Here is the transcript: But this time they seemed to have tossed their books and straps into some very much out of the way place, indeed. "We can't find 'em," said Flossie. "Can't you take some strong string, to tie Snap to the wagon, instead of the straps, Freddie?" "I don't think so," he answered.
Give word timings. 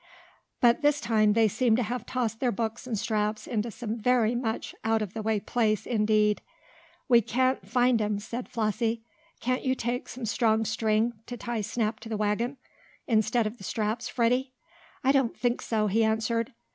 But 0.61 0.81
this 0.81 0.99
time 0.99 1.33
they 1.33 1.47
seemed 1.47 1.77
to 1.77 1.83
have 1.83 2.07
tossed 2.07 2.39
their 2.39 2.51
books 2.51 2.87
and 2.87 2.97
straps 2.97 3.45
into 3.45 3.69
some 3.69 3.99
very 3.99 4.33
much 4.33 4.73
out 4.83 5.03
of 5.03 5.13
the 5.13 5.21
way 5.21 5.39
place, 5.39 5.85
indeed. 5.85 6.41
"We 7.07 7.21
can't 7.21 7.67
find 7.69 8.01
'em," 8.01 8.17
said 8.17 8.49
Flossie. 8.49 9.03
"Can't 9.41 9.63
you 9.63 9.75
take 9.75 10.09
some 10.09 10.25
strong 10.25 10.65
string, 10.65 11.13
to 11.27 11.37
tie 11.37 11.61
Snap 11.61 11.99
to 11.99 12.09
the 12.09 12.17
wagon, 12.17 12.57
instead 13.05 13.45
of 13.45 13.59
the 13.59 13.63
straps, 13.63 14.07
Freddie?" 14.09 14.53
"I 15.03 15.11
don't 15.11 15.37
think 15.37 15.61
so," 15.61 15.85
he 15.85 16.03
answered. 16.03 16.51